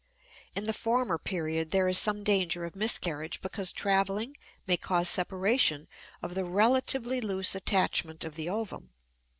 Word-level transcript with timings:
In 0.55 0.63
the 0.63 0.73
former 0.73 1.19
period 1.19 1.69
there 1.69 1.87
is 1.87 1.95
some 1.99 2.23
danger 2.23 2.65
of 2.65 2.75
miscarriage 2.75 3.39
because 3.39 3.71
traveling 3.71 4.35
may 4.65 4.75
cause 4.75 5.07
separation 5.07 5.87
of 6.23 6.33
the 6.33 6.43
relatively 6.43 7.21
loose 7.21 7.53
attachment 7.53 8.23
of 8.23 8.33
the 8.33 8.49
ovum. 8.49 8.89